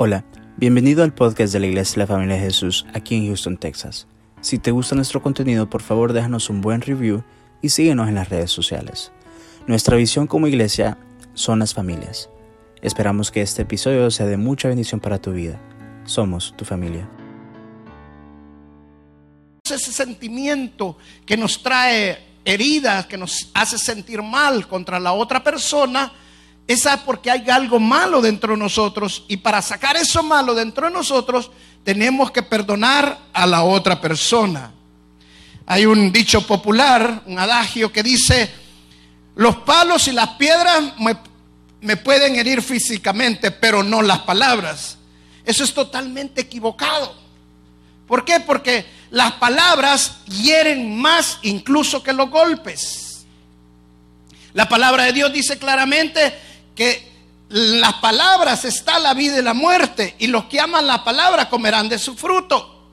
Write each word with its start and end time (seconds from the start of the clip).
Hola, 0.00 0.24
bienvenido 0.56 1.02
al 1.02 1.12
podcast 1.12 1.52
de 1.52 1.58
la 1.58 1.66
Iglesia 1.66 1.94
de 1.94 1.98
la 1.98 2.06
Familia 2.06 2.36
de 2.36 2.42
Jesús 2.42 2.86
aquí 2.94 3.16
en 3.16 3.26
Houston, 3.26 3.56
Texas. 3.56 4.06
Si 4.40 4.60
te 4.60 4.70
gusta 4.70 4.94
nuestro 4.94 5.20
contenido, 5.20 5.68
por 5.68 5.82
favor 5.82 6.12
déjanos 6.12 6.50
un 6.50 6.60
buen 6.60 6.82
review 6.82 7.24
y 7.62 7.70
síguenos 7.70 8.06
en 8.06 8.14
las 8.14 8.28
redes 8.28 8.52
sociales. 8.52 9.10
Nuestra 9.66 9.96
visión 9.96 10.28
como 10.28 10.46
iglesia 10.46 10.98
son 11.34 11.58
las 11.58 11.74
familias. 11.74 12.30
Esperamos 12.80 13.32
que 13.32 13.42
este 13.42 13.62
episodio 13.62 14.08
sea 14.12 14.26
de 14.26 14.36
mucha 14.36 14.68
bendición 14.68 15.00
para 15.00 15.20
tu 15.20 15.32
vida. 15.32 15.60
Somos 16.04 16.54
tu 16.56 16.64
familia. 16.64 17.08
Ese 19.64 19.92
sentimiento 19.92 20.96
que 21.26 21.36
nos 21.36 21.60
trae 21.60 22.24
heridas, 22.44 23.06
que 23.06 23.18
nos 23.18 23.50
hace 23.52 23.76
sentir 23.76 24.22
mal 24.22 24.68
contra 24.68 25.00
la 25.00 25.12
otra 25.12 25.42
persona, 25.42 26.12
es 26.68 26.86
porque 27.06 27.30
hay 27.30 27.48
algo 27.48 27.80
malo 27.80 28.20
dentro 28.20 28.52
de 28.52 28.58
nosotros 28.58 29.24
y 29.26 29.38
para 29.38 29.62
sacar 29.62 29.96
eso 29.96 30.22
malo 30.22 30.54
dentro 30.54 30.86
de 30.86 30.92
nosotros 30.92 31.50
tenemos 31.82 32.30
que 32.30 32.42
perdonar 32.42 33.18
a 33.32 33.46
la 33.46 33.62
otra 33.62 33.98
persona. 33.98 34.70
Hay 35.64 35.86
un 35.86 36.12
dicho 36.12 36.46
popular, 36.46 37.22
un 37.24 37.38
adagio 37.38 37.90
que 37.90 38.02
dice, 38.02 38.50
los 39.34 39.56
palos 39.56 40.08
y 40.08 40.12
las 40.12 40.28
piedras 40.30 40.98
me, 40.98 41.16
me 41.80 41.96
pueden 41.96 42.36
herir 42.36 42.60
físicamente, 42.60 43.50
pero 43.50 43.82
no 43.82 44.02
las 44.02 44.20
palabras. 44.20 44.98
Eso 45.46 45.64
es 45.64 45.72
totalmente 45.72 46.42
equivocado. 46.42 47.14
¿Por 48.06 48.26
qué? 48.26 48.40
Porque 48.40 48.84
las 49.10 49.32
palabras 49.34 50.18
hieren 50.26 50.98
más 50.98 51.38
incluso 51.40 52.02
que 52.02 52.12
los 52.12 52.28
golpes. 52.28 53.26
La 54.52 54.68
palabra 54.68 55.04
de 55.04 55.12
Dios 55.14 55.32
dice 55.32 55.58
claramente 55.58 56.47
que 56.78 57.10
las 57.48 57.94
palabras 57.94 58.64
está 58.64 59.00
la 59.00 59.12
vida 59.12 59.40
y 59.40 59.42
la 59.42 59.52
muerte, 59.52 60.14
y 60.20 60.28
los 60.28 60.44
que 60.44 60.60
aman 60.60 60.86
la 60.86 61.02
palabra 61.02 61.48
comerán 61.48 61.88
de 61.88 61.98
su 61.98 62.14
fruto. 62.14 62.84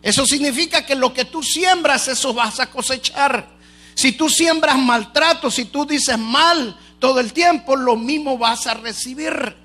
Eso 0.00 0.24
significa 0.24 0.86
que 0.86 0.94
lo 0.94 1.12
que 1.12 1.24
tú 1.24 1.42
siembras, 1.42 2.06
eso 2.06 2.32
vas 2.32 2.60
a 2.60 2.70
cosechar. 2.70 3.48
Si 3.96 4.12
tú 4.12 4.28
siembras 4.28 4.78
maltrato, 4.78 5.50
si 5.50 5.64
tú 5.64 5.84
dices 5.84 6.16
mal 6.16 6.78
todo 7.00 7.18
el 7.18 7.32
tiempo, 7.32 7.74
lo 7.74 7.96
mismo 7.96 8.38
vas 8.38 8.68
a 8.68 8.74
recibir. 8.74 9.56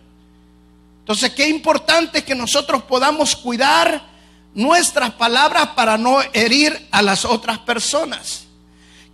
Entonces, 1.02 1.30
qué 1.33 1.47
importante 1.47 2.23
que 2.23 2.33
nosotros 2.33 2.81
podamos 2.86 3.36
cuidar 3.36 4.08
nuestras 4.55 5.11
palabras 5.11 5.67
para 5.75 5.99
no 5.99 6.17
herir 6.33 6.88
a 6.89 7.03
las 7.03 7.25
otras 7.25 7.59
personas. 7.59 8.47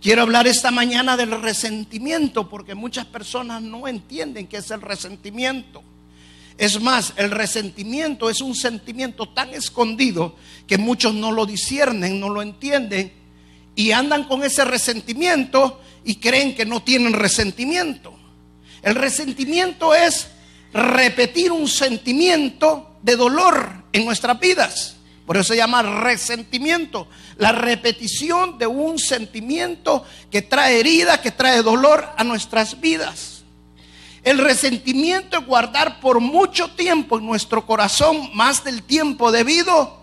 Quiero 0.00 0.22
hablar 0.22 0.46
esta 0.46 0.70
mañana 0.70 1.16
del 1.16 1.42
resentimiento 1.42 2.48
porque 2.48 2.76
muchas 2.76 3.06
personas 3.06 3.62
no 3.62 3.88
entienden 3.88 4.46
qué 4.46 4.58
es 4.58 4.70
el 4.70 4.80
resentimiento. 4.80 5.82
Es 6.56 6.80
más, 6.80 7.12
el 7.16 7.30
resentimiento 7.32 8.30
es 8.30 8.40
un 8.40 8.54
sentimiento 8.54 9.28
tan 9.28 9.50
escondido 9.54 10.36
que 10.66 10.78
muchos 10.78 11.14
no 11.14 11.32
lo 11.32 11.46
disciernen, 11.46 12.20
no 12.20 12.28
lo 12.28 12.42
entienden 12.42 13.12
y 13.74 13.90
andan 13.90 14.24
con 14.24 14.44
ese 14.44 14.64
resentimiento 14.64 15.80
y 16.04 16.16
creen 16.16 16.54
que 16.54 16.64
no 16.64 16.82
tienen 16.82 17.12
resentimiento. 17.12 18.14
El 18.82 18.94
resentimiento 18.94 19.94
es 19.94 20.28
repetir 20.72 21.50
un 21.50 21.66
sentimiento 21.66 22.98
de 23.02 23.16
dolor 23.16 23.84
en 23.92 24.04
nuestras 24.04 24.38
vidas. 24.38 24.97
Por 25.28 25.36
eso 25.36 25.52
se 25.52 25.58
llama 25.58 25.82
resentimiento. 25.82 27.06
La 27.36 27.52
repetición 27.52 28.56
de 28.56 28.66
un 28.66 28.98
sentimiento 28.98 30.02
que 30.30 30.40
trae 30.40 30.80
herida, 30.80 31.20
que 31.20 31.32
trae 31.32 31.62
dolor 31.62 32.08
a 32.16 32.24
nuestras 32.24 32.80
vidas. 32.80 33.42
El 34.22 34.38
resentimiento 34.38 35.36
es 35.36 35.44
guardar 35.44 36.00
por 36.00 36.20
mucho 36.20 36.68
tiempo 36.68 37.18
en 37.18 37.26
nuestro 37.26 37.66
corazón, 37.66 38.30
más 38.32 38.64
del 38.64 38.82
tiempo 38.82 39.30
debido, 39.30 39.98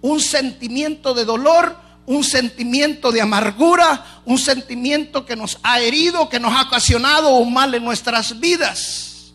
un 0.00 0.20
sentimiento 0.20 1.12
de 1.12 1.24
dolor, 1.24 1.76
un 2.06 2.22
sentimiento 2.22 3.10
de 3.10 3.20
amargura, 3.20 4.22
un 4.26 4.38
sentimiento 4.38 5.26
que 5.26 5.34
nos 5.34 5.58
ha 5.64 5.80
herido, 5.80 6.28
que 6.28 6.38
nos 6.38 6.54
ha 6.54 6.62
ocasionado 6.62 7.30
un 7.30 7.52
mal 7.52 7.74
en 7.74 7.84
nuestras 7.84 8.38
vidas. 8.38 9.32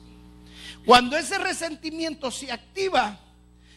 Cuando 0.86 1.18
ese 1.18 1.38
resentimiento 1.38 2.32
se 2.32 2.50
activa, 2.50 3.20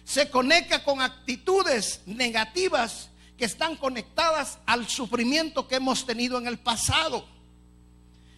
se 0.06 0.30
conecta 0.30 0.84
con 0.84 1.02
actitudes 1.02 2.00
negativas 2.06 3.08
que 3.36 3.44
están 3.44 3.74
conectadas 3.74 4.58
al 4.64 4.88
sufrimiento 4.88 5.66
que 5.66 5.74
hemos 5.74 6.06
tenido 6.06 6.38
en 6.38 6.46
el 6.46 6.58
pasado. 6.58 7.26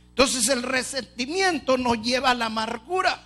Entonces 0.09 0.49
el 0.49 0.63
resentimiento 0.63 1.77
nos 1.77 2.01
lleva 2.03 2.31
a 2.31 2.35
la 2.35 2.47
amargura. 2.47 3.23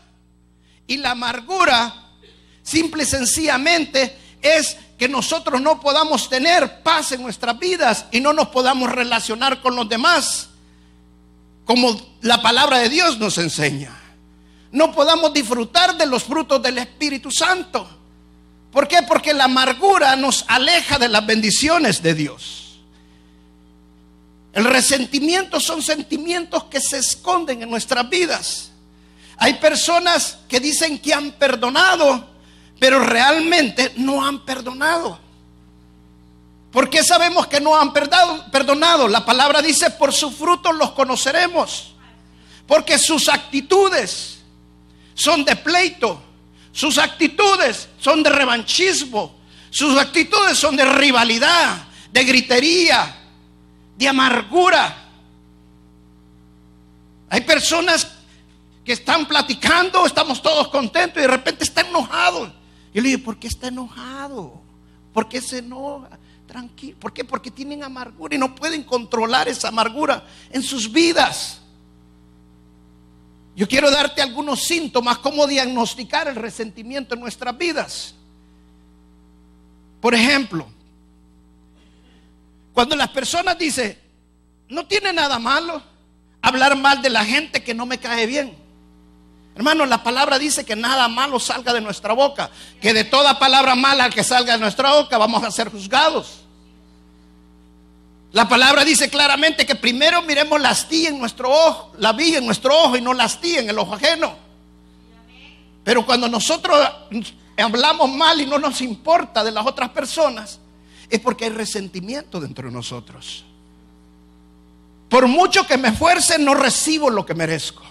Y 0.89 0.97
la 0.97 1.13
amargura, 1.13 2.11
simple 2.65 3.05
y 3.05 3.07
sencillamente, 3.07 4.19
es 4.43 4.77
que 4.99 5.09
nosotros 5.09 5.63
no 5.63 5.81
podamos 5.81 6.29
tener 6.29 6.83
paz 6.83 7.13
en 7.13 7.23
nuestras 7.23 7.57
vidas 7.61 8.07
y 8.11 8.21
no 8.21 8.33
nos 8.33 8.49
podamos 8.49 8.91
relacionar 8.91 9.63
con 9.63 9.77
los 9.77 9.89
demás 9.89 10.49
como 11.65 11.97
la 12.23 12.43
palabra 12.43 12.79
de 12.79 12.89
Dios 12.89 13.21
nos 13.21 13.39
enseña. 13.39 13.97
No 14.73 14.91
podamos 14.91 15.33
disfrutar 15.33 15.97
de 15.97 16.07
los 16.07 16.25
frutos 16.25 16.61
del 16.61 16.79
Espíritu 16.79 17.31
Santo. 17.31 18.02
¿Por 18.73 18.89
qué? 18.89 19.03
Porque 19.03 19.35
la 19.35 19.45
amargura 19.45 20.17
nos 20.17 20.47
aleja 20.49 20.99
de 20.99 21.09
las 21.09 21.25
bendiciones 21.27 22.03
de 22.03 22.15
Dios. 22.15 22.81
El 24.55 24.65
resentimiento 24.65 25.61
son 25.61 25.83
sentimientos 25.83 26.65
que 26.65 26.81
se 26.81 26.99
esconden 26.99 27.63
en 27.63 27.71
nuestras 27.71 28.09
vidas. 28.09 28.71
Hay 29.37 29.55
personas 29.55 30.39
que 30.49 30.59
dicen 30.59 30.99
que 30.99 31.13
han 31.13 31.33
perdonado, 31.33 32.29
pero 32.79 33.01
realmente 33.01 33.93
no 33.97 34.25
han 34.25 34.45
perdonado. 34.45 35.19
¿Por 36.71 36.89
qué 36.89 37.05
sabemos 37.05 37.47
que 37.49 37.61
no 37.61 37.79
han 37.79 37.93
perdonado? 37.93 39.07
La 39.07 39.25
palabra 39.25 39.61
dice, 39.61 39.91
por 39.91 40.13
sus 40.15 40.35
frutos 40.35 40.75
los 40.75 40.93
conoceremos. 40.93 41.93
Porque 42.67 42.99
sus 42.99 43.29
actitudes 43.29 44.39
son 45.15 45.45
de 45.45 45.57
pleito, 45.57 46.23
sus 46.73 46.99
actitudes 46.99 47.89
son 47.99 48.23
de 48.23 48.31
revanchismo. 48.31 49.37
Sus 49.71 49.99
actitudes 49.99 50.59
son 50.59 50.77
de 50.77 50.85
rivalidad, 50.85 51.85
de 52.13 52.25
gritería, 52.25 53.15
de 53.97 54.09
amargura. 54.09 54.99
Hay 57.31 57.41
personas 57.43 58.09
que 58.85 58.93
están 58.93 59.27
platicando, 59.27 60.05
estamos 60.05 60.43
todos 60.43 60.69
contentos 60.69 61.19
y 61.19 61.23
de 61.23 61.29
repente 61.29 61.65
está 61.65 61.83
enojado. 61.83 62.53
Yo 62.93 63.01
le 63.01 63.09
digo, 63.09 63.23
¿por 63.23 63.39
qué 63.39 63.47
está 63.47 63.69
enojado? 63.69 64.61
¿Por 65.15 65.29
qué 65.29 65.41
se 65.41 65.59
enoja? 65.59 66.19
Tranquilo. 66.47 66.99
¿Por 66.99 67.13
qué? 67.13 67.25
Porque 67.25 67.51
tienen 67.51 67.83
amargura 67.83 68.35
y 68.35 68.39
no 68.39 68.55
pueden 68.55 68.83
controlar 68.83 69.49
esa 69.49 69.69
amargura 69.69 70.27
en 70.51 70.63
sus 70.63 70.93
vidas. 70.93 71.62
Yo 73.55 73.69
quiero 73.69 73.91
darte 73.91 74.23
algunos 74.23 74.63
síntomas, 74.63 75.19
cómo 75.19 75.47
diagnosticar 75.47 76.29
el 76.29 76.37
resentimiento 76.37 77.15
en 77.15 77.21
nuestras 77.21 77.57
vidas. 77.57 78.15
Por 80.01 80.15
ejemplo, 80.15 80.67
cuando 82.73 82.97
las 82.97 83.11
personas 83.11 83.59
dicen, 83.59 83.99
no 84.69 84.87
tiene 84.87 85.13
nada 85.13 85.39
malo 85.39 85.83
hablar 86.41 86.77
mal 86.77 87.03
de 87.03 87.11
la 87.11 87.25
gente 87.25 87.63
que 87.63 87.75
no 87.75 87.87
me 87.87 87.99
cae 87.99 88.27
bien. 88.27 88.57
Hermano, 89.55 89.85
la 89.85 90.03
palabra 90.03 90.39
dice 90.39 90.65
que 90.65 90.75
nada 90.75 91.07
malo 91.09 91.39
salga 91.39 91.75
de 91.75 91.83
nuestra 91.83 92.15
boca, 92.15 92.51
que 92.81 92.95
de 92.95 93.05
toda 93.05 93.39
palabra 93.39 93.75
mala 93.75 94.09
que 94.09 94.25
salga 94.25 94.55
de 94.55 94.59
nuestra 94.59 94.93
boca 94.95 95.19
vamos 95.19 95.45
a 95.45 95.51
ser 95.51 95.71
juzgados. 95.71 96.43
La 98.33 98.49
palabra 98.49 98.85
dice 98.85 99.11
claramente 99.11 99.67
que 99.67 99.75
primero 99.75 100.23
miremos 100.23 100.61
la 100.61 100.71
astilla 100.71 101.11
en 101.11 101.19
nuestro 101.19 101.51
ojo, 101.51 101.93
la 101.99 102.13
viga 102.13 102.39
en 102.39 102.47
nuestro 102.47 102.75
ojo 102.75 102.97
y 102.97 103.01
no 103.03 103.13
la 103.13 103.25
astilla 103.25 103.61
en 103.61 103.69
el 103.69 103.79
ojo 103.79 103.95
ajeno. 103.95 104.35
Pero 105.85 106.07
cuando 106.07 106.29
nosotros 106.29 106.79
hablamos 107.59 108.11
mal 108.11 108.41
y 108.41 108.47
no 108.47 108.59
nos 108.59 108.81
importa 108.81 109.45
de 109.45 109.53
las 109.53 109.67
otras 109.67 109.91
personas, 109.91 110.61
es 111.11 111.21
porque 111.21 111.45
hay 111.45 111.51
resentimiento 111.51 112.41
dentro 112.41 112.69
de 112.69 112.75
nosotros. 112.75 113.45
Por 115.11 115.27
mucho 115.27 115.67
que 115.67 115.77
me 115.77 115.89
esfuerce, 115.89 116.39
no 116.39 116.55
recibo 116.55 117.11
lo 117.11 117.27
que 117.27 117.35
merezco. 117.35 117.83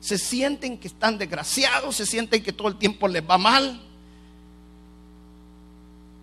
Se 0.00 0.18
sienten 0.18 0.76
que 0.76 0.88
están 0.88 1.16
desgraciados, 1.16 1.96
se 1.96 2.04
sienten 2.04 2.42
que 2.42 2.52
todo 2.52 2.68
el 2.68 2.76
tiempo 2.76 3.08
les 3.08 3.22
va 3.26 3.38
mal. 3.38 3.80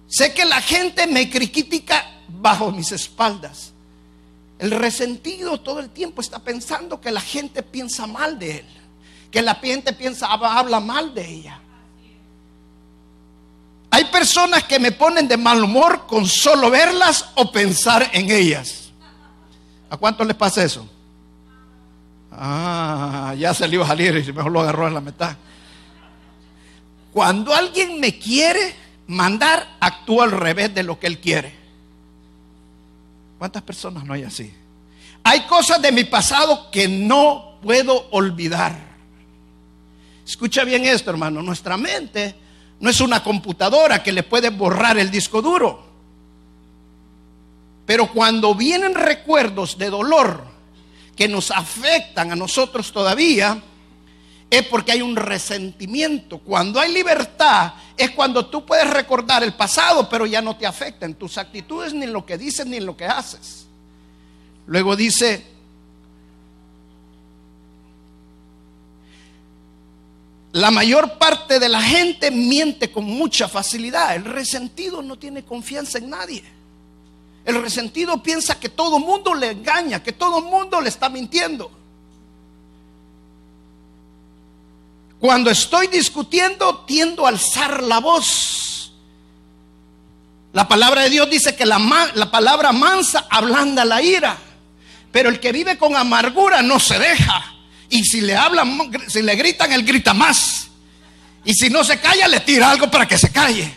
Sé 0.09 0.33
que 0.33 0.43
la 0.43 0.59
gente 0.59 1.05
me 1.05 1.29
critica 1.29 2.03
bajo 2.27 2.71
mis 2.71 2.91
espaldas. 2.91 3.73
El 4.57 4.71
resentido 4.71 5.61
todo 5.61 5.79
el 5.79 5.89
tiempo 5.91 6.19
está 6.19 6.39
pensando 6.39 6.99
que 6.99 7.11
la 7.11 7.21
gente 7.21 7.61
piensa 7.63 8.07
mal 8.07 8.37
de 8.39 8.57
él, 8.57 8.65
que 9.31 9.41
la 9.41 9.55
gente 9.55 9.93
piensa 9.93 10.27
habla 10.27 10.79
mal 10.79 11.13
de 11.13 11.25
ella. 11.25 11.61
Hay 13.91 14.05
personas 14.05 14.63
que 14.63 14.79
me 14.79 14.91
ponen 14.91 15.27
de 15.27 15.37
mal 15.37 15.63
humor 15.63 16.07
con 16.07 16.25
solo 16.25 16.69
verlas 16.71 17.25
o 17.35 17.51
pensar 17.51 18.09
en 18.11 18.31
ellas. 18.31 18.89
¿A 19.89 19.97
cuánto 19.97 20.23
les 20.23 20.35
pasa 20.35 20.63
eso? 20.63 20.87
Ah, 22.31 23.33
ya 23.37 23.53
se 23.53 23.67
le 23.67 23.75
iba 23.75 23.85
a 23.85 23.89
salir 23.89 24.15
y 24.17 24.33
mejor 24.33 24.51
lo 24.51 24.61
agarró 24.61 24.87
en 24.87 24.93
la 24.93 25.01
mitad. 25.01 25.35
Cuando 27.13 27.53
alguien 27.53 27.99
me 27.99 28.17
quiere 28.17 28.75
mandar, 29.09 29.77
actúo 29.79 30.21
al 30.21 30.31
revés 30.31 30.73
de 30.73 30.83
lo 30.83 30.99
que 30.99 31.07
él 31.07 31.19
quiere. 31.19 31.53
¿Cuántas 33.37 33.63
personas 33.63 34.05
no 34.05 34.13
hay 34.13 34.23
así? 34.23 34.53
Hay 35.23 35.41
cosas 35.47 35.81
de 35.81 35.91
mi 35.91 36.03
pasado 36.03 36.69
que 36.71 36.87
no 36.87 37.57
puedo 37.61 38.07
olvidar. 38.11 38.77
Escucha 40.25 40.63
bien 40.63 40.85
esto, 40.85 41.09
hermano. 41.09 41.41
Nuestra 41.41 41.75
mente 41.75 42.35
no 42.79 42.89
es 42.89 43.01
una 43.01 43.23
computadora 43.23 44.03
que 44.03 44.11
le 44.11 44.23
puede 44.23 44.49
borrar 44.49 44.99
el 44.99 45.09
disco 45.09 45.41
duro. 45.41 45.87
Pero 47.87 48.11
cuando 48.11 48.53
vienen 48.53 48.93
recuerdos 48.93 49.77
de 49.77 49.89
dolor 49.89 50.45
que 51.15 51.27
nos 51.27 51.49
afectan 51.49 52.31
a 52.31 52.35
nosotros 52.35 52.93
todavía, 52.93 53.59
es 54.49 54.63
porque 54.67 54.91
hay 54.91 55.01
un 55.01 55.15
resentimiento. 55.15 56.37
Cuando 56.39 56.79
hay 56.79 56.93
libertad 56.93 57.73
es 57.99 58.11
cuando 58.11 58.45
tú 58.45 58.65
puedes 58.65 58.89
recordar 58.89 59.43
el 59.43 59.53
pasado, 59.53 60.07
pero 60.07 60.25
ya 60.25 60.41
no 60.41 60.55
te 60.55 60.65
afecta 60.65 61.05
en 61.05 61.15
tus 61.15 61.37
actitudes, 61.37 61.93
ni 61.93 62.05
en 62.05 62.13
lo 62.13 62.25
que 62.25 62.37
dices, 62.37 62.65
ni 62.65 62.77
en 62.77 62.85
lo 62.85 62.95
que 62.95 63.05
haces. 63.05 63.65
Luego 64.67 64.95
dice, 64.95 65.45
la 70.53 70.71
mayor 70.71 71.17
parte 71.17 71.59
de 71.59 71.67
la 71.67 71.81
gente 71.81 72.31
miente 72.31 72.89
con 72.89 73.03
mucha 73.03 73.49
facilidad. 73.49 74.15
El 74.15 74.23
resentido 74.23 75.01
no 75.01 75.19
tiene 75.19 75.43
confianza 75.43 75.97
en 75.97 76.09
nadie. 76.09 76.43
El 77.43 77.61
resentido 77.61 78.23
piensa 78.23 78.59
que 78.59 78.69
todo 78.69 78.97
mundo 78.99 79.33
le 79.33 79.51
engaña, 79.51 80.01
que 80.01 80.13
todo 80.13 80.41
mundo 80.41 80.79
le 80.79 80.87
está 80.87 81.09
mintiendo. 81.09 81.78
Cuando 85.19 85.51
estoy 85.51 85.87
discutiendo, 85.87 86.85
tiendo 86.85 87.25
a 87.25 87.29
alzar 87.29 87.83
la 87.83 87.99
voz. 87.99 88.93
La 90.53 90.67
palabra 90.67 91.03
de 91.03 91.09
Dios 91.09 91.29
dice 91.29 91.55
que 91.55 91.65
la, 91.65 91.77
la, 92.13 92.31
palabra 92.31 92.71
mansa 92.71 93.27
ablanda 93.29 93.83
la 93.83 94.01
ira. 94.01 94.37
Pero 95.11 95.29
el 95.29 95.39
que 95.39 95.51
vive 95.51 95.77
con 95.77 95.95
amargura 95.95 96.61
no 96.61 96.79
se 96.79 96.97
deja. 96.97 97.53
Y 97.89 98.03
si 98.03 98.21
le 98.21 98.35
hablan, 98.35 98.91
si 99.07 99.21
le 99.21 99.35
gritan, 99.35 99.71
él 99.73 99.83
grita 99.83 100.13
más. 100.13 100.69
Y 101.43 101.53
si 101.53 101.69
no 101.69 101.83
se 101.83 101.99
calla, 101.99 102.27
le 102.27 102.39
tira 102.39 102.69
algo 102.69 102.89
para 102.89 103.07
que 103.07 103.17
se 103.17 103.31
calle. 103.31 103.73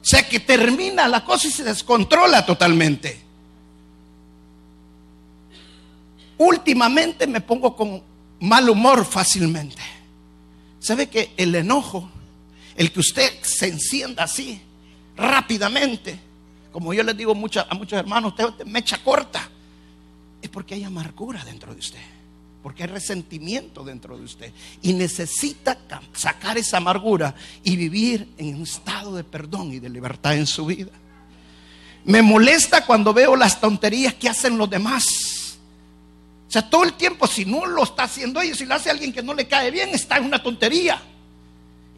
O 0.00 0.04
sea 0.04 0.28
que 0.28 0.38
termina 0.38 1.08
la 1.08 1.24
cosa 1.24 1.48
y 1.48 1.50
se 1.50 1.64
descontrola 1.64 2.44
totalmente. 2.46 3.20
Últimamente 6.38 7.26
me 7.26 7.40
pongo 7.40 7.74
con 7.74 8.02
mal 8.40 8.68
humor 8.68 9.04
fácilmente. 9.04 9.93
¿Sabe 10.84 11.08
que 11.08 11.32
el 11.38 11.54
enojo, 11.54 12.10
el 12.76 12.92
que 12.92 13.00
usted 13.00 13.42
se 13.42 13.68
encienda 13.68 14.24
así 14.24 14.60
rápidamente, 15.16 16.18
como 16.72 16.92
yo 16.92 17.02
les 17.02 17.16
digo 17.16 17.32
a 17.32 17.34
muchos 17.34 17.66
hermanos, 17.92 18.34
usted 18.36 18.66
me 18.66 18.80
echa 18.80 19.02
corta, 19.02 19.48
es 20.42 20.50
porque 20.50 20.74
hay 20.74 20.84
amargura 20.84 21.42
dentro 21.42 21.72
de 21.72 21.80
usted 21.80 22.00
porque 22.62 22.82
hay 22.82 22.88
resentimiento 22.88 23.84
dentro 23.84 24.16
de 24.16 24.24
usted 24.24 24.50
y 24.80 24.94
necesita 24.94 25.76
sacar 26.14 26.56
esa 26.56 26.78
amargura 26.78 27.34
y 27.62 27.76
vivir 27.76 28.26
en 28.38 28.56
un 28.56 28.62
estado 28.62 29.14
de 29.14 29.22
perdón 29.22 29.70
y 29.74 29.80
de 29.80 29.90
libertad 29.90 30.34
en 30.34 30.46
su 30.46 30.64
vida. 30.64 30.90
Me 32.06 32.22
molesta 32.22 32.86
cuando 32.86 33.12
veo 33.12 33.36
las 33.36 33.60
tonterías 33.60 34.14
que 34.14 34.30
hacen 34.30 34.56
los 34.56 34.70
demás. 34.70 35.04
Sea, 36.54 36.70
todo 36.70 36.84
el 36.84 36.92
tiempo, 36.92 37.26
si 37.26 37.44
no 37.44 37.66
lo 37.66 37.82
está 37.82 38.04
haciendo 38.04 38.40
ellos, 38.40 38.58
si 38.58 38.64
lo 38.64 38.76
hace 38.76 38.88
alguien 38.88 39.12
que 39.12 39.24
no 39.24 39.34
le 39.34 39.48
cae 39.48 39.72
bien, 39.72 39.88
está 39.90 40.18
en 40.18 40.24
una 40.24 40.40
tontería. 40.40 41.02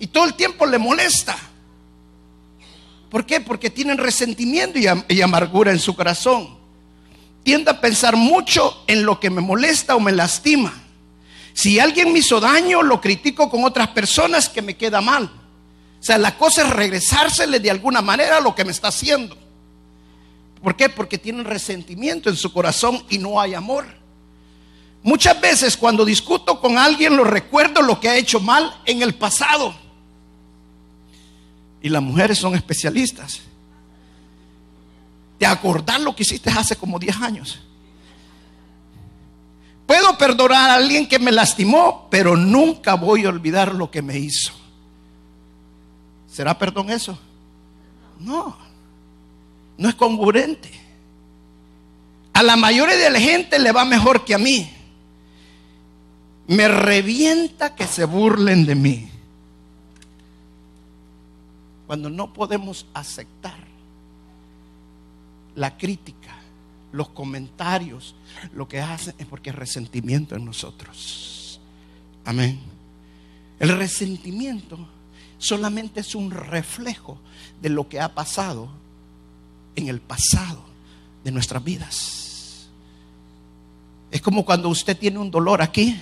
Y 0.00 0.06
todo 0.06 0.24
el 0.24 0.32
tiempo 0.32 0.64
le 0.64 0.78
molesta. 0.78 1.36
¿Por 3.10 3.26
qué? 3.26 3.42
Porque 3.42 3.68
tienen 3.68 3.98
resentimiento 3.98 4.78
y 4.78 5.20
amargura 5.20 5.72
en 5.72 5.78
su 5.78 5.94
corazón 5.94 6.56
tiendo 7.42 7.70
a 7.70 7.80
pensar 7.82 8.16
mucho 8.16 8.82
en 8.86 9.04
lo 9.04 9.20
que 9.20 9.28
me 9.28 9.42
molesta 9.42 9.94
o 9.94 10.00
me 10.00 10.10
lastima. 10.10 10.72
Si 11.52 11.78
alguien 11.78 12.10
me 12.10 12.20
hizo 12.20 12.40
daño, 12.40 12.82
lo 12.82 12.98
critico 12.98 13.50
con 13.50 13.62
otras 13.62 13.88
personas 13.88 14.48
que 14.48 14.62
me 14.62 14.78
queda 14.78 15.02
mal. 15.02 15.24
O 16.00 16.02
sea, 16.02 16.16
la 16.16 16.38
cosa 16.38 16.62
es 16.62 16.70
regresársele 16.70 17.60
de 17.60 17.70
alguna 17.70 18.00
manera 18.00 18.38
a 18.38 18.40
lo 18.40 18.54
que 18.54 18.64
me 18.64 18.72
está 18.72 18.88
haciendo. 18.88 19.36
¿Por 20.62 20.74
qué? 20.76 20.88
Porque 20.88 21.18
tienen 21.18 21.44
resentimiento 21.44 22.30
en 22.30 22.36
su 22.36 22.54
corazón 22.54 23.04
y 23.10 23.18
no 23.18 23.38
hay 23.38 23.52
amor. 23.52 24.05
Muchas 25.06 25.40
veces 25.40 25.76
cuando 25.76 26.04
discuto 26.04 26.60
con 26.60 26.78
alguien 26.78 27.16
lo 27.16 27.22
recuerdo 27.22 27.80
lo 27.80 28.00
que 28.00 28.08
ha 28.08 28.16
hecho 28.16 28.40
mal 28.40 28.76
en 28.86 29.02
el 29.02 29.14
pasado. 29.14 29.72
Y 31.80 31.88
las 31.88 32.02
mujeres 32.02 32.38
son 32.38 32.56
especialistas 32.56 33.42
de 35.38 35.46
acordar 35.46 36.00
lo 36.00 36.16
que 36.16 36.24
hiciste 36.24 36.50
hace 36.50 36.74
como 36.74 36.98
10 36.98 37.20
años. 37.22 37.60
Puedo 39.86 40.18
perdonar 40.18 40.70
a 40.70 40.74
alguien 40.74 41.06
que 41.06 41.20
me 41.20 41.30
lastimó, 41.30 42.08
pero 42.10 42.36
nunca 42.36 42.94
voy 42.94 43.26
a 43.26 43.28
olvidar 43.28 43.76
lo 43.76 43.88
que 43.88 44.02
me 44.02 44.18
hizo. 44.18 44.52
¿Será 46.28 46.58
perdón 46.58 46.90
eso? 46.90 47.16
No, 48.18 48.56
no 49.78 49.88
es 49.88 49.94
congruente. 49.94 50.72
A 52.32 52.42
la 52.42 52.56
mayoría 52.56 52.96
de 52.96 53.10
la 53.10 53.20
gente 53.20 53.60
le 53.60 53.70
va 53.70 53.84
mejor 53.84 54.24
que 54.24 54.34
a 54.34 54.38
mí. 54.38 54.72
Me 56.48 56.68
revienta 56.68 57.74
que 57.74 57.86
se 57.86 58.04
burlen 58.04 58.66
de 58.66 58.74
mí. 58.74 59.10
Cuando 61.86 62.10
no 62.10 62.32
podemos 62.32 62.86
aceptar 62.94 63.58
la 65.54 65.76
crítica, 65.76 66.36
los 66.92 67.08
comentarios, 67.08 68.14
lo 68.54 68.68
que 68.68 68.80
hacen 68.80 69.14
es 69.18 69.26
porque 69.26 69.50
hay 69.50 69.56
resentimiento 69.56 70.36
en 70.36 70.44
nosotros. 70.44 71.60
Amén. 72.24 72.60
El 73.58 73.76
resentimiento 73.76 74.78
solamente 75.38 76.00
es 76.00 76.14
un 76.14 76.30
reflejo 76.30 77.18
de 77.60 77.70
lo 77.70 77.88
que 77.88 78.00
ha 78.00 78.14
pasado 78.14 78.68
en 79.74 79.88
el 79.88 80.00
pasado 80.00 80.64
de 81.24 81.30
nuestras 81.30 81.62
vidas. 81.62 82.68
Es 84.10 84.20
como 84.20 84.44
cuando 84.44 84.68
usted 84.68 84.96
tiene 84.96 85.18
un 85.18 85.30
dolor 85.30 85.62
aquí 85.62 86.00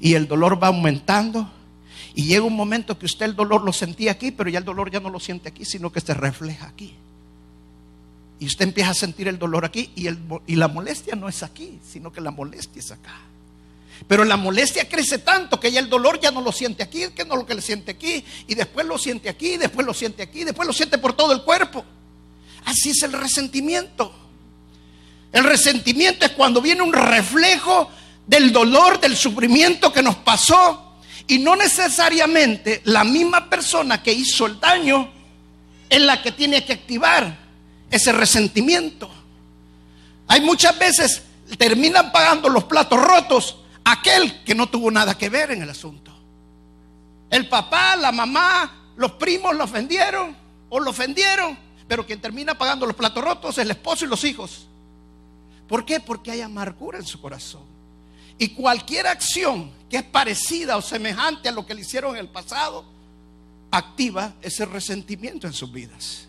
y 0.00 0.14
el 0.14 0.28
dolor 0.28 0.62
va 0.62 0.68
aumentando 0.68 1.50
y 2.14 2.24
llega 2.24 2.44
un 2.44 2.56
momento 2.56 2.98
que 2.98 3.06
usted 3.06 3.26
el 3.26 3.36
dolor 3.36 3.62
lo 3.62 3.72
sentía 3.72 4.12
aquí, 4.12 4.30
pero 4.30 4.50
ya 4.50 4.58
el 4.58 4.64
dolor 4.64 4.90
ya 4.90 5.00
no 5.00 5.10
lo 5.10 5.20
siente 5.20 5.48
aquí, 5.48 5.64
sino 5.64 5.92
que 5.92 6.00
se 6.00 6.14
refleja 6.14 6.66
aquí. 6.66 6.94
Y 8.40 8.46
usted 8.46 8.64
empieza 8.64 8.90
a 8.90 8.94
sentir 8.94 9.28
el 9.28 9.38
dolor 9.38 9.64
aquí 9.64 9.90
y, 9.94 10.06
el, 10.06 10.18
y 10.46 10.56
la 10.56 10.68
molestia 10.68 11.14
no 11.16 11.28
es 11.28 11.42
aquí, 11.42 11.78
sino 11.88 12.12
que 12.12 12.20
la 12.20 12.30
molestia 12.30 12.80
es 12.80 12.90
acá. 12.90 13.20
Pero 14.06 14.24
la 14.24 14.36
molestia 14.36 14.88
crece 14.88 15.18
tanto 15.18 15.58
que 15.58 15.72
ya 15.72 15.80
el 15.80 15.88
dolor 15.88 16.20
ya 16.20 16.30
no 16.30 16.40
lo 16.40 16.52
siente 16.52 16.82
aquí, 16.82 17.04
que 17.14 17.24
no 17.24 17.36
lo 17.36 17.46
que 17.46 17.54
le 17.54 17.62
siente 17.62 17.92
aquí, 17.92 18.24
y 18.46 18.54
después 18.54 18.86
lo 18.86 18.96
siente 18.96 19.28
aquí, 19.28 19.56
después 19.56 19.86
lo 19.86 19.92
siente 19.92 20.22
aquí, 20.22 20.44
después 20.44 20.66
lo 20.66 20.72
siente 20.72 20.98
por 20.98 21.14
todo 21.14 21.32
el 21.32 21.42
cuerpo. 21.42 21.84
Así 22.64 22.90
es 22.90 23.02
el 23.02 23.12
resentimiento. 23.12 24.12
El 25.32 25.44
resentimiento 25.44 26.24
es 26.24 26.32
cuando 26.32 26.60
viene 26.60 26.82
un 26.82 26.92
reflejo 26.92 27.90
del 28.28 28.52
dolor, 28.52 29.00
del 29.00 29.16
sufrimiento 29.16 29.90
que 29.90 30.02
nos 30.02 30.16
pasó, 30.16 31.00
y 31.26 31.38
no 31.38 31.56
necesariamente 31.56 32.82
la 32.84 33.02
misma 33.02 33.48
persona 33.50 34.02
que 34.02 34.12
hizo 34.12 34.46
el 34.46 34.60
daño 34.60 35.10
es 35.88 36.00
la 36.00 36.22
que 36.22 36.32
tiene 36.32 36.64
que 36.64 36.74
activar 36.74 37.38
ese 37.90 38.12
resentimiento. 38.12 39.10
Hay 40.26 40.42
muchas 40.42 40.78
veces 40.78 41.22
terminan 41.56 42.12
pagando 42.12 42.50
los 42.50 42.64
platos 42.64 43.00
rotos 43.00 43.56
aquel 43.84 44.44
que 44.44 44.54
no 44.54 44.68
tuvo 44.68 44.90
nada 44.90 45.16
que 45.16 45.30
ver 45.30 45.50
en 45.50 45.62
el 45.62 45.70
asunto. 45.70 46.12
El 47.30 47.48
papá, 47.48 47.96
la 47.96 48.12
mamá, 48.12 48.92
los 48.96 49.12
primos 49.12 49.56
lo 49.56 49.64
ofendieron 49.64 50.36
o 50.68 50.80
lo 50.80 50.90
ofendieron, 50.90 51.58
pero 51.86 52.04
quien 52.04 52.20
termina 52.20 52.56
pagando 52.56 52.84
los 52.84 52.96
platos 52.96 53.24
rotos 53.24 53.56
es 53.56 53.64
el 53.64 53.70
esposo 53.70 54.04
y 54.04 54.08
los 54.08 54.22
hijos. 54.24 54.66
¿Por 55.66 55.86
qué? 55.86 56.00
Porque 56.00 56.30
hay 56.30 56.42
amargura 56.42 56.98
en 56.98 57.06
su 57.06 57.20
corazón. 57.20 57.77
Y 58.38 58.50
cualquier 58.50 59.06
acción 59.06 59.72
que 59.88 59.98
es 59.98 60.02
parecida 60.04 60.76
o 60.76 60.82
semejante 60.82 61.48
a 61.48 61.52
lo 61.52 61.66
que 61.66 61.74
le 61.74 61.80
hicieron 61.80 62.14
en 62.14 62.20
el 62.20 62.28
pasado, 62.28 62.84
activa 63.70 64.34
ese 64.42 64.64
resentimiento 64.64 65.46
en 65.46 65.52
sus 65.52 65.70
vidas. 65.72 66.26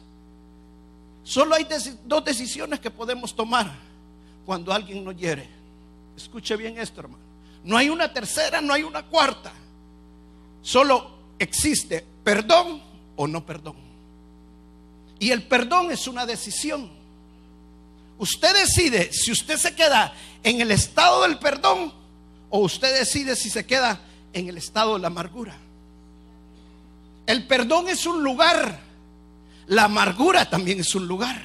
Solo 1.24 1.56
hay 1.56 1.68
dos 2.06 2.26
decisiones 2.26 2.80
que 2.80 2.90
podemos 2.90 3.36
tomar 3.36 3.72
cuando 4.46 4.74
alguien 4.74 5.04
nos 5.04 5.16
hiere. 5.16 5.48
Escuche 6.18 6.56
bien 6.56 6.78
esto, 6.80 7.02
hermano. 7.02 7.24
No 7.64 7.78
hay 7.78 7.90
una 7.90 8.12
tercera, 8.12 8.62
no 8.62 8.74
hay 8.74 8.84
una 8.84 9.04
cuarta. 9.04 9.52
Solo 10.62 11.12
existe 11.38 12.06
perdón 12.24 12.82
o 13.16 13.28
no 13.28 13.46
perdón. 13.46 13.76
Y 15.20 15.32
el 15.32 15.44
perdón 15.44 15.92
es 15.92 16.08
una 16.08 16.26
decisión. 16.26 16.90
Usted 18.18 18.54
decide 18.54 19.12
si 19.14 19.32
usted 19.32 19.58
se 19.58 19.76
queda 19.76 20.14
en 20.44 20.62
el 20.62 20.72
estado 20.72 21.24
del 21.24 21.38
perdón 21.38 21.94
o 22.50 22.60
usted 22.60 22.98
decide 22.98 23.36
si 23.36 23.50
se 23.50 23.66
queda 23.66 24.00
en 24.34 24.50
el 24.50 24.58
estado 24.58 24.94
de 24.94 25.00
la 25.00 25.08
amargura. 25.08 25.56
El 27.26 27.46
perdón 27.46 27.90
es 27.90 28.06
un 28.06 28.24
lugar. 28.24 28.80
La 29.68 29.84
amargura 29.84 30.50
también 30.50 30.80
es 30.80 30.96
un 30.96 31.08
lugar. 31.08 31.42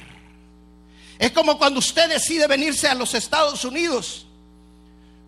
Es 1.19 1.31
como 1.31 1.57
cuando 1.57 1.79
usted 1.79 2.09
decide 2.09 2.47
venirse 2.47 2.87
a 2.87 2.95
los 2.95 3.13
Estados 3.13 3.63
Unidos. 3.63 4.25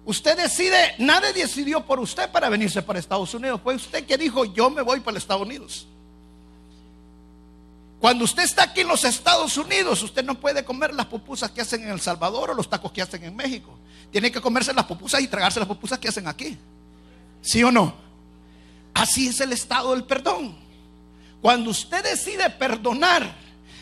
Usted 0.06 0.38
decide, 0.38 0.96
nadie 0.98 1.34
decidió 1.34 1.86
por 1.86 2.00
usted 2.00 2.32
para 2.32 2.50
venirse 2.50 2.82
para 2.82 2.98
Estados 2.98 3.34
Unidos. 3.34 3.62
Fue 3.64 3.76
usted 3.76 4.06
que 4.06 4.18
dijo, 4.18 4.46
yo 4.46 4.70
me 4.70 4.82
voy 4.82 5.00
para 5.02 5.18
Estados 5.18 5.44
Unidos. 5.44 5.88
Cuando 8.00 8.26
usted 8.26 8.44
está 8.44 8.64
aquí 8.64 8.82
en 8.82 8.88
los 8.88 9.04
Estados 9.04 9.58
Unidos, 9.58 10.04
usted 10.04 10.24
no 10.24 10.40
puede 10.40 10.64
comer 10.64 10.94
las 10.94 11.08
pupusas 11.08 11.50
que 11.50 11.62
hacen 11.62 11.84
en 11.84 11.90
El 11.90 12.00
Salvador 12.00 12.52
o 12.52 12.54
los 12.54 12.70
tacos 12.70 12.92
que 12.92 13.02
hacen 13.02 13.24
en 13.24 13.36
México. 13.36 13.78
Tiene 14.12 14.32
que 14.32 14.40
comerse 14.40 14.74
las 14.74 14.86
pupusas 14.86 15.22
y 15.22 15.28
tragarse 15.28 15.60
las 15.60 15.68
pupusas 15.68 15.98
que 15.98 16.08
hacen 16.08 16.28
aquí. 16.28 16.58
¿Sí 17.42 17.64
o 17.64 17.72
no? 17.72 17.96
Así 18.94 19.28
es 19.28 19.40
el 19.42 19.52
estado 19.52 19.94
del 19.94 20.04
perdón. 20.04 20.56
Cuando 21.42 21.72
usted 21.72 22.04
decide 22.04 22.50
perdonar, 22.52 23.36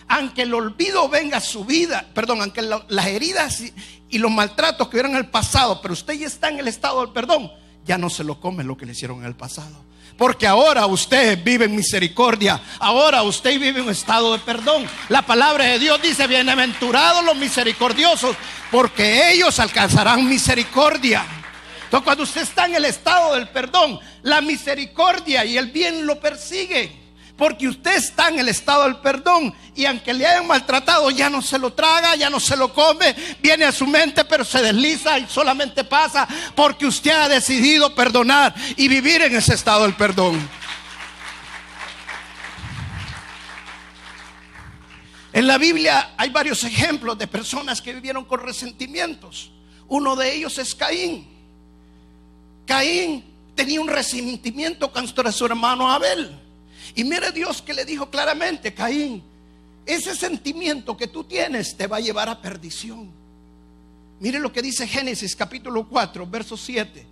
aunque 0.07 0.43
el 0.43 0.53
olvido 0.53 1.09
venga 1.09 1.37
a 1.37 1.41
su 1.41 1.65
vida, 1.65 2.05
perdón, 2.13 2.41
aunque 2.41 2.61
las 2.61 3.07
heridas 3.07 3.61
y, 3.61 4.17
los 4.17 4.31
maltratos 4.31 4.87
que 4.87 4.95
hubieran 4.95 5.11
en 5.11 5.17
el 5.17 5.29
pasado, 5.29 5.81
pero 5.81 5.93
usted 5.93 6.13
ya 6.13 6.27
está 6.27 6.47
en 6.47 6.59
el 6.59 6.69
estado 6.69 7.01
del 7.01 7.11
perdón, 7.11 7.51
ya 7.85 7.97
no 7.97 8.09
se 8.09 8.23
lo 8.23 8.39
come 8.39 8.63
lo 8.63 8.77
que 8.77 8.85
le 8.85 8.93
hicieron 8.93 9.19
en 9.19 9.25
el 9.25 9.35
pasado. 9.35 9.85
Porque 10.17 10.47
ahora 10.47 10.85
usted 10.85 11.43
vive 11.43 11.65
en 11.65 11.75
misericordia. 11.75 12.61
Ahora 12.79 13.21
usted 13.23 13.59
vive 13.59 13.79
en 13.79 13.85
un 13.85 13.91
estado 13.91 14.33
de 14.33 14.39
perdón. 14.39 14.85
La 15.09 15.21
palabra 15.21 15.65
de 15.65 15.79
Dios 15.79 16.01
dice, 16.01 16.25
bienaventurados 16.27 17.23
los 17.23 17.35
misericordiosos, 17.35 18.35
porque 18.71 19.31
ellos 19.31 19.59
alcanzarán 19.59 20.27
misericordia. 20.27 21.25
Entonces 21.83 22.03
cuando 22.03 22.23
usted 22.23 22.41
está 22.41 22.65
en 22.65 22.75
el 22.75 22.85
estado 22.85 23.35
del 23.35 23.49
perdón, 23.49 23.99
la 24.23 24.41
misericordia 24.41 25.45
y 25.45 25.57
el 25.57 25.67
bien 25.67 26.05
lo 26.07 26.19
persigue. 26.19 27.04
Porque 27.37 27.67
usted 27.67 27.95
está 27.95 28.29
en 28.29 28.39
el 28.39 28.47
estado 28.47 28.83
del 28.85 28.97
perdón 28.97 29.53
y 29.75 29.85
aunque 29.85 30.13
le 30.13 30.25
hayan 30.25 30.47
maltratado, 30.47 31.11
ya 31.11 31.29
no 31.29 31.41
se 31.41 31.59
lo 31.59 31.73
traga, 31.73 32.15
ya 32.15 32.29
no 32.29 32.39
se 32.39 32.55
lo 32.55 32.73
come, 32.73 33.13
viene 33.41 33.65
a 33.65 33.73
su 33.73 33.85
mente, 33.85 34.23
pero 34.23 34.45
se 34.45 34.61
desliza 34.61 35.19
y 35.19 35.27
solamente 35.27 35.83
pasa 35.83 36.25
porque 36.55 36.85
usted 36.85 37.11
ha 37.11 37.27
decidido 37.27 37.93
perdonar 37.93 38.55
y 38.77 38.87
vivir 38.87 39.21
en 39.21 39.35
ese 39.35 39.53
estado 39.53 39.83
del 39.83 39.95
perdón. 39.95 40.49
En 45.33 45.47
la 45.47 45.57
Biblia 45.57 46.13
hay 46.15 46.29
varios 46.29 46.63
ejemplos 46.63 47.17
de 47.17 47.27
personas 47.27 47.81
que 47.81 47.91
vivieron 47.91 48.23
con 48.23 48.39
resentimientos. 48.39 49.51
Uno 49.89 50.15
de 50.15 50.33
ellos 50.33 50.57
es 50.57 50.73
Caín. 50.73 51.27
Caín 52.65 53.25
tenía 53.53 53.81
un 53.81 53.89
resentimiento 53.89 54.89
contra 54.89 55.33
su 55.33 55.45
hermano 55.45 55.91
Abel. 55.91 56.44
Y 56.95 57.03
mire 57.03 57.31
Dios 57.31 57.61
que 57.61 57.73
le 57.73 57.85
dijo 57.85 58.09
claramente, 58.09 58.73
Caín, 58.73 59.21
ese 59.85 60.15
sentimiento 60.15 60.95
que 60.97 61.07
tú 61.07 61.23
tienes 61.23 61.75
te 61.75 61.87
va 61.87 61.97
a 61.97 62.01
llevar 62.01 62.29
a 62.29 62.41
perdición. 62.41 63.11
Mire 64.19 64.39
lo 64.39 64.51
que 64.51 64.61
dice 64.61 64.87
Génesis 64.87 65.35
capítulo 65.35 65.87
4, 65.87 66.25
verso 66.25 66.55
7. 66.55 67.05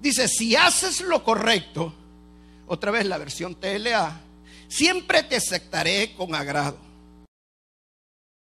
Dice, 0.00 0.28
si 0.28 0.54
haces 0.54 1.00
lo 1.00 1.24
correcto, 1.24 1.94
otra 2.66 2.90
vez 2.90 3.06
la 3.06 3.18
versión 3.18 3.54
TLA, 3.54 4.20
siempre 4.68 5.22
te 5.22 5.36
aceptaré 5.36 6.14
con 6.14 6.34
agrado. 6.34 6.91